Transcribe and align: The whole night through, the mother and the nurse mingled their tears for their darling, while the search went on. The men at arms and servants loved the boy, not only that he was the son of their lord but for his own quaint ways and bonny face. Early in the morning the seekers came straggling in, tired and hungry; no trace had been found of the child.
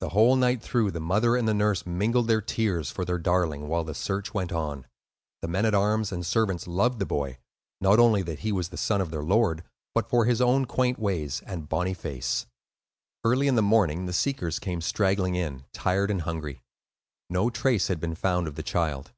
The 0.00 0.08
whole 0.08 0.34
night 0.34 0.62
through, 0.62 0.92
the 0.92 0.98
mother 0.98 1.36
and 1.36 1.46
the 1.46 1.52
nurse 1.52 1.84
mingled 1.84 2.26
their 2.26 2.40
tears 2.40 2.90
for 2.90 3.04
their 3.04 3.18
darling, 3.18 3.68
while 3.68 3.84
the 3.84 3.92
search 3.94 4.32
went 4.32 4.50
on. 4.50 4.86
The 5.42 5.48
men 5.48 5.66
at 5.66 5.74
arms 5.74 6.10
and 6.10 6.24
servants 6.24 6.66
loved 6.66 7.00
the 7.00 7.04
boy, 7.04 7.36
not 7.78 7.98
only 7.98 8.22
that 8.22 8.38
he 8.38 8.50
was 8.50 8.70
the 8.70 8.78
son 8.78 9.02
of 9.02 9.10
their 9.10 9.22
lord 9.22 9.62
but 9.94 10.08
for 10.08 10.24
his 10.24 10.40
own 10.40 10.64
quaint 10.64 10.98
ways 10.98 11.42
and 11.44 11.68
bonny 11.68 11.92
face. 11.92 12.46
Early 13.22 13.46
in 13.46 13.56
the 13.56 13.62
morning 13.62 14.06
the 14.06 14.14
seekers 14.14 14.58
came 14.58 14.80
straggling 14.80 15.34
in, 15.34 15.66
tired 15.74 16.10
and 16.10 16.22
hungry; 16.22 16.62
no 17.28 17.50
trace 17.50 17.88
had 17.88 18.00
been 18.00 18.14
found 18.14 18.48
of 18.48 18.54
the 18.54 18.62
child. 18.62 19.12